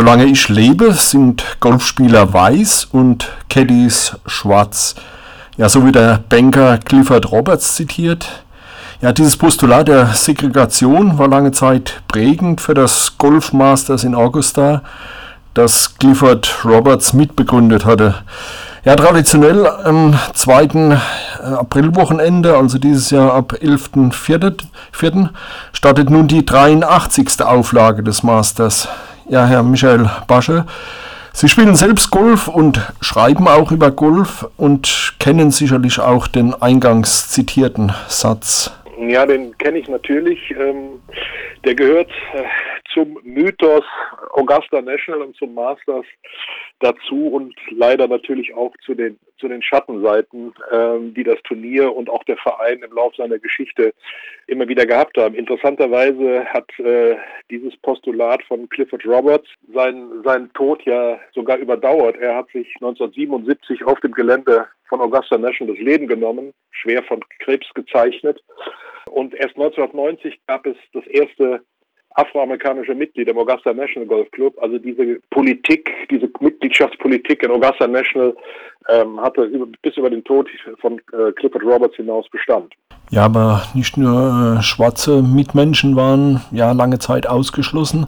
[0.00, 4.94] Solange ich lebe, sind Golfspieler weiß und Caddies schwarz.
[5.58, 8.26] Ja, so wie der Banker Clifford Roberts zitiert.
[9.02, 14.80] Ja, dieses Postulat der Segregation war lange Zeit prägend für das Golfmasters in Augusta,
[15.52, 18.14] das Clifford Roberts mitbegründet hatte.
[18.86, 20.62] Ja, traditionell am 2.
[20.62, 20.96] Äh,
[21.44, 25.28] Aprilwochenende, also dieses Jahr ab 11.04.,
[25.74, 27.42] startet nun die 83.
[27.42, 28.88] Auflage des Masters.
[29.30, 30.64] Ja, Herr Michael Basche,
[31.32, 37.28] Sie spielen selbst Golf und schreiben auch über Golf und kennen sicherlich auch den eingangs
[37.28, 38.72] zitierten Satz.
[39.08, 40.50] Ja, den kenne ich natürlich.
[40.50, 41.00] Ähm,
[41.64, 42.44] der gehört äh,
[42.92, 43.84] zum Mythos
[44.32, 46.04] Augusta National und zum Masters
[46.80, 52.10] dazu und leider natürlich auch zu den zu den Schattenseiten, ähm, die das Turnier und
[52.10, 53.94] auch der Verein im Laufe seiner Geschichte
[54.46, 55.34] immer wieder gehabt haben.
[55.34, 57.16] Interessanterweise hat äh,
[57.50, 62.18] dieses Postulat von Clifford Roberts seinen seinen Tod ja sogar überdauert.
[62.18, 67.20] Er hat sich 1977 auf dem Gelände von Augusta National das Leben genommen, schwer von
[67.38, 68.42] Krebs gezeichnet.
[69.10, 71.60] Und erst 1990 gab es das erste
[72.14, 74.54] afroamerikanische Mitglied im Augusta National Golf Club.
[74.60, 78.36] Also diese Politik, diese Mitgliedschaftspolitik in Augusta National
[78.88, 80.48] ähm, hatte über, bis über den Tod
[80.80, 82.74] von äh, Clifford Roberts hinaus Bestand.
[83.10, 88.06] Ja, aber nicht nur äh, schwarze Mitmenschen waren ja lange Zeit ausgeschlossen.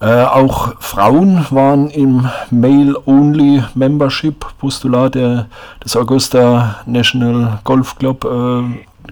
[0.00, 5.48] Äh, auch Frauen waren im Male-Only Membership Postulat der,
[5.84, 8.62] des Augusta National Golf Club äh,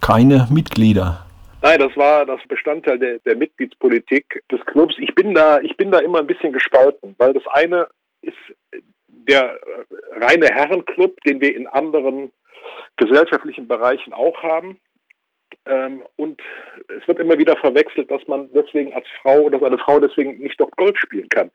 [0.00, 1.24] keine Mitglieder.
[1.60, 4.94] Nein, das war das Bestandteil der, der Mitgliedspolitik des Clubs.
[4.98, 7.88] Ich bin da, ich bin da immer ein bisschen gespalten, weil das eine
[8.22, 8.36] ist
[9.08, 9.58] der
[10.20, 12.30] reine Herrenclub, den wir in anderen
[12.96, 14.78] gesellschaftlichen Bereichen auch haben.
[15.66, 16.40] Ähm, und
[16.88, 20.58] es wird immer wieder verwechselt, dass man deswegen als Frau, dass eine Frau deswegen nicht
[20.58, 21.50] dort Golf spielen kann.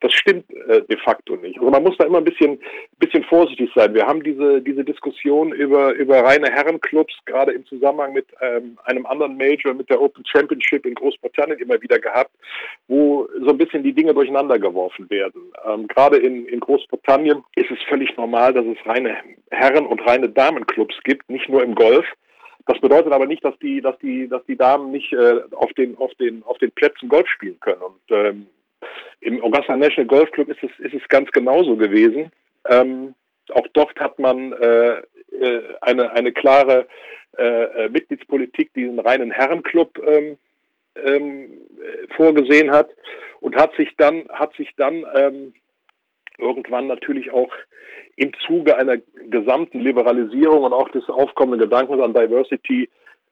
[0.00, 1.58] Das stimmt äh, de facto nicht.
[1.58, 2.60] Also man muss da immer ein bisschen,
[2.98, 3.94] bisschen vorsichtig sein.
[3.94, 9.06] Wir haben diese, diese Diskussion über, über reine Herrenclubs, gerade im Zusammenhang mit ähm, einem
[9.06, 12.30] anderen Major, mit der Open Championship in Großbritannien immer wieder gehabt,
[12.86, 15.52] wo so ein bisschen die Dinge durcheinander geworfen werden.
[15.66, 19.16] Ähm, gerade in, in Großbritannien ist es völlig normal, dass es reine
[19.50, 22.06] Herren- und reine Damenclubs gibt, nicht nur im Golf.
[22.68, 25.96] Das bedeutet aber nicht, dass die, dass die, dass die Damen nicht äh, auf den,
[25.96, 27.80] auf den, auf den Plätzen Golf spielen können.
[27.80, 28.46] Und ähm,
[29.20, 32.30] im Augusta National Golf Club ist es, ist es ganz genauso gewesen.
[32.68, 33.14] Ähm,
[33.54, 34.98] auch dort hat man äh,
[35.40, 36.86] äh eine, eine klare
[37.38, 40.36] äh, äh, Mitgliedspolitik, die einen reinen Herrenclub ähm,
[41.02, 41.50] ähm,
[42.16, 42.90] vorgesehen hat
[43.40, 45.54] und hat sich dann, hat sich dann ähm,
[46.38, 47.50] irgendwann natürlich auch
[48.16, 48.96] im Zuge einer
[49.30, 52.88] gesamten Liberalisierung und auch des aufkommenden Gedankens an Diversity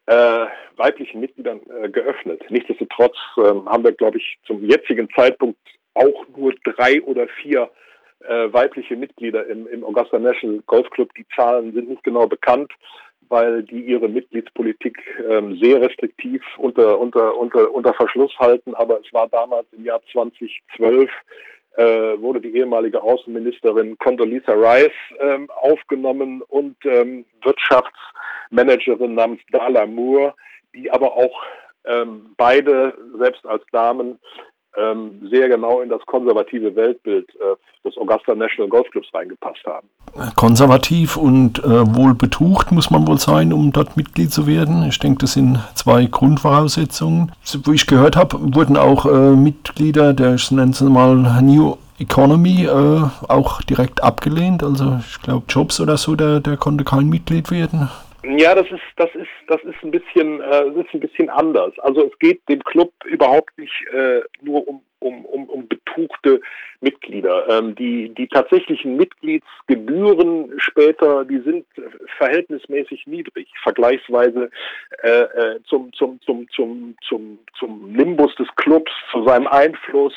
[0.07, 0.47] äh,
[0.77, 2.43] weiblichen Mitgliedern äh, geöffnet.
[2.49, 5.59] Nichtsdestotrotz äh, haben wir, glaube ich, zum jetzigen Zeitpunkt
[5.95, 7.71] auch nur drei oder vier
[8.21, 11.13] äh, weibliche Mitglieder im, im Augusta National Golf Club.
[11.15, 12.73] Die Zahlen sind nicht genau bekannt,
[13.29, 18.75] weil die ihre Mitgliedspolitik ähm, sehr restriktiv unter, unter, unter, unter Verschluss halten.
[18.75, 21.11] Aber es war damals im Jahr 2012
[21.77, 30.35] äh, wurde die ehemalige Außenministerin Condoleezza Rice ähm, aufgenommen und ähm, Wirtschaftsmanagerin namens Dala Moore,
[30.75, 31.43] die aber auch
[31.85, 34.19] ähm, beide, selbst als Damen,
[34.77, 37.57] ähm, sehr genau in das konservative Weltbild äh,
[37.87, 39.89] des Augusta National Golf Clubs reingepasst haben.
[40.35, 44.85] Konservativ und äh, wohl betucht muss man wohl sein, um dort Mitglied zu werden.
[44.89, 47.33] Ich denke, das sind zwei Grundvoraussetzungen.
[47.65, 52.65] Wo ich gehört habe, wurden auch äh, Mitglieder der, ich nenne es mal, New Economy
[52.65, 54.63] äh, auch direkt abgelehnt.
[54.63, 57.89] Also ich glaube, Jobs oder so, der, der konnte kein Mitglied werden.
[58.29, 61.79] Ja, das ist, das ist, das ist ein bisschen, äh, ist ein bisschen anders.
[61.79, 66.41] Also es geht dem Club überhaupt nicht äh, nur um, um, um, um betuchte
[66.81, 67.49] Mitglieder.
[67.49, 71.67] Ähm, die, die tatsächlichen Mitgliedsgebühren später, die sind
[72.19, 74.51] verhältnismäßig niedrig, vergleichsweise
[75.03, 80.15] äh, äh, zum, zum, zum, zum, zum, zum Nimbus des Clubs, zu seinem Einfluss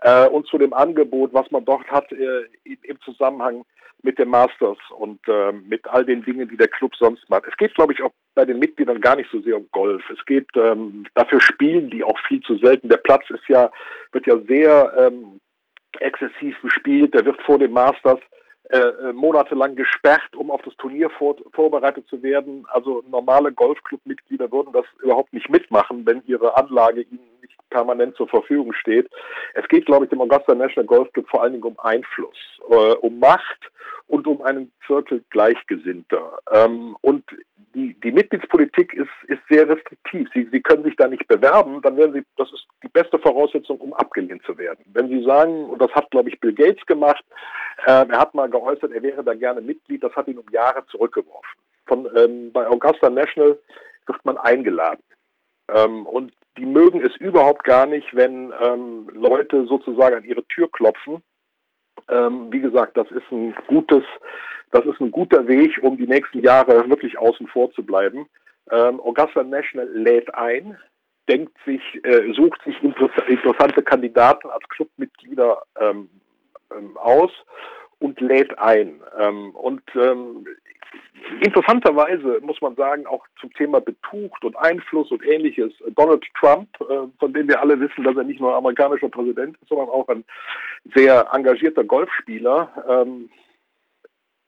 [0.00, 3.64] äh, und zu dem Angebot, was man dort hat äh, im Zusammenhang
[4.02, 7.44] mit den Masters und äh, mit all den Dingen, die der Club sonst macht.
[7.46, 10.02] Es geht, glaube ich, auch bei den Mitgliedern gar nicht so sehr um Golf.
[10.10, 12.88] Es geht, ähm, dafür spielen die auch viel zu selten.
[12.88, 13.70] Der Platz ist ja,
[14.12, 15.40] wird ja sehr ähm,
[16.00, 17.14] exzessiv bespielt.
[17.14, 18.18] Der wird vor den Masters
[18.70, 22.64] äh, äh, monatelang gesperrt, um auf das Turnier vor, vorbereitet zu werden.
[22.68, 28.28] Also normale Golfclub-Mitglieder würden das überhaupt nicht mitmachen, wenn ihre Anlage ihnen nicht permanent zur
[28.28, 29.10] Verfügung steht.
[29.54, 32.36] Es geht, glaube ich, dem Augusta National Golf Club vor allen Dingen um Einfluss,
[32.70, 33.70] äh, um Macht
[34.12, 36.38] und um einen Zirkel Gleichgesinnter.
[36.52, 37.24] Ähm, und
[37.74, 40.28] die, die Mitgliedspolitik ist, ist sehr restriktiv.
[40.34, 43.80] Sie, Sie können sich da nicht bewerben, dann werden Sie, das ist die beste Voraussetzung,
[43.80, 44.84] um abgelehnt zu werden.
[44.92, 47.24] Wenn Sie sagen, und das hat, glaube ich, Bill Gates gemacht,
[47.86, 50.84] äh, er hat mal geäußert, er wäre da gerne Mitglied, das hat ihn um Jahre
[50.88, 51.58] zurückgeworfen.
[51.86, 53.58] Von, ähm, bei Augusta National
[54.04, 55.02] wird man eingeladen.
[55.74, 60.70] Ähm, und die mögen es überhaupt gar nicht, wenn ähm, Leute sozusagen an ihre Tür
[60.70, 61.22] klopfen
[62.08, 64.04] ähm, wie gesagt, das ist ein gutes,
[64.70, 68.26] das ist ein guter Weg, um die nächsten Jahre wirklich außen vor zu bleiben.
[68.70, 70.78] Ähm, Augusta National lädt ein,
[71.28, 76.08] denkt sich, äh, sucht sich interessante Kandidaten als Clubmitglieder ähm,
[76.76, 77.30] ähm, aus
[77.98, 79.00] und lädt ein.
[79.18, 80.46] Ähm, und ähm,
[81.40, 87.08] interessanterweise muss man sagen, auch zum Thema Betucht und Einfluss und ähnliches, Donald Trump, äh,
[87.18, 90.24] von dem wir alle wissen, dass er nicht nur amerikanischer Präsident ist, sondern auch ein
[90.94, 93.30] sehr engagierter Golfspieler, ähm,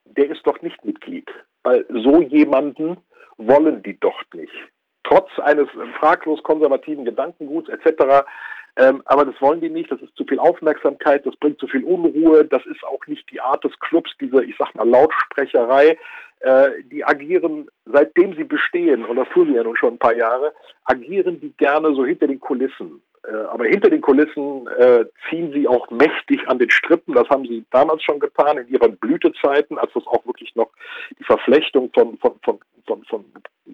[0.04, 1.28] der ist doch nicht Mitglied.
[1.62, 2.98] Weil so jemanden
[3.36, 4.52] wollen die doch nicht.
[5.02, 5.68] Trotz eines
[5.98, 8.24] fraglos konservativen Gedankenguts etc.
[8.76, 11.84] Ähm, aber das wollen die nicht, das ist zu viel Aufmerksamkeit, das bringt zu viel
[11.84, 15.96] Unruhe, das ist auch nicht die Art des Clubs, diese, ich sag mal, Lautsprecherei.
[16.44, 20.14] Äh, die agieren, seitdem sie bestehen, und das tun sie ja nun schon ein paar
[20.14, 20.52] Jahre,
[20.84, 23.00] agieren die gerne so hinter den Kulissen.
[23.26, 27.14] Äh, aber hinter den Kulissen äh, ziehen sie auch mächtig an den Strippen.
[27.14, 30.68] Das haben sie damals schon getan, in ihren Blütezeiten, als das auch wirklich noch
[31.18, 33.24] die Verflechtung von, von, von, von, von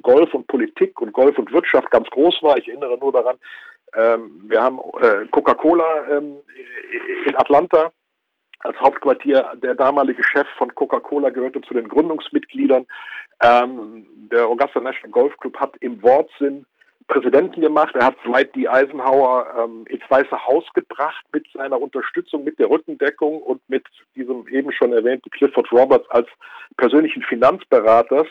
[0.00, 2.56] Golf und Politik und Golf und Wirtschaft ganz groß war.
[2.56, 3.36] Ich erinnere nur daran,
[3.96, 4.78] ähm, wir haben
[5.32, 6.36] Coca-Cola ähm,
[7.26, 7.90] in Atlanta
[8.60, 9.52] als Hauptquartier.
[9.62, 12.86] Der damalige Chef von Coca-Cola gehörte zu den Gründungsmitgliedern.
[13.42, 16.66] Ähm, der Augusta National Golf Club hat im Wortsinn
[17.10, 17.94] Präsidenten gemacht.
[17.96, 18.68] Er hat Dwight D.
[18.68, 23.84] Eisenhower ähm, ins Weiße Haus gebracht mit seiner Unterstützung, mit der Rückendeckung und mit
[24.14, 26.28] diesem eben schon erwähnten Clifford Roberts als
[26.76, 28.28] persönlichen Finanzberaters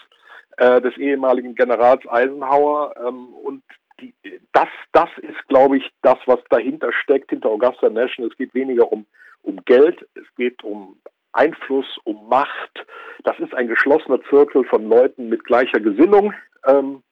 [0.58, 2.94] äh, des ehemaligen Generals Eisenhower.
[3.06, 3.64] Ähm, und
[4.00, 4.14] die,
[4.54, 8.31] das, das ist, glaube ich, das, was dahinter steckt, hinter Augusta National.
[8.31, 9.06] Es geht weniger um,
[9.44, 10.98] um Geld, es geht um
[11.34, 12.86] Einfluss, um Macht.
[13.24, 16.34] Das ist ein geschlossener Zirkel von Leuten mit gleicher Gesinnung.
[16.66, 17.04] Ähm,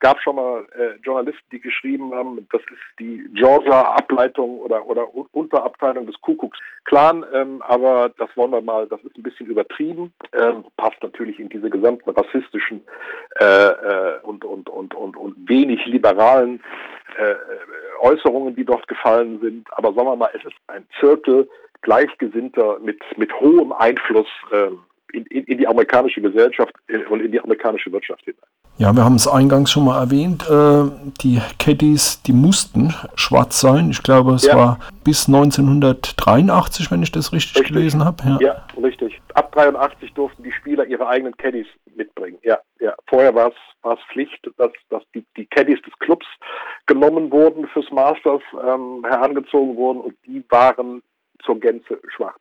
[0.00, 6.06] gab schon mal äh, Journalisten, die geschrieben haben, das ist die Georgia-Ableitung oder, oder Unterabteilung
[6.06, 11.02] des Kuckucks-Clan, ähm, aber das wollen wir mal, das ist ein bisschen übertrieben, ähm, passt
[11.02, 12.82] natürlich in diese gesamten rassistischen
[13.38, 16.62] äh, äh, und, und, und, und, und wenig liberalen
[17.18, 17.34] äh,
[18.00, 21.46] Äußerungen, die dort gefallen sind, aber sagen wir mal, es ist ein Zirkel
[21.82, 24.70] Gleichgesinnter mit, mit hohem Einfluss äh,
[25.12, 26.74] in, in, in die amerikanische Gesellschaft
[27.08, 28.40] und in die amerikanische Wirtschaft hinein.
[28.78, 30.90] Ja, wir haben es eingangs schon mal erwähnt, äh,
[31.20, 33.90] die Caddies, die mussten schwarz sein.
[33.90, 34.56] Ich glaube, es ja.
[34.56, 37.74] war bis 1983, wenn ich das richtig, richtig.
[37.74, 38.22] gelesen habe.
[38.24, 38.38] Ja.
[38.40, 38.66] ja.
[38.82, 39.20] richtig.
[39.34, 42.38] Ab 83 durften die Spieler ihre eigenen Caddies mitbringen.
[42.42, 42.94] Ja, ja.
[43.06, 46.26] Vorher war es Pflicht, dass, dass die, die Caddies des Clubs
[46.86, 51.02] genommen wurden, fürs Masters ähm, herangezogen wurden und die waren
[51.44, 52.38] zur Gänze schwarz.